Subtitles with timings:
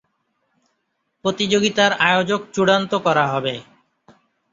[1.25, 3.53] প্রতিযোগিতার আয়োজক চূড়ান্ত করা হবে।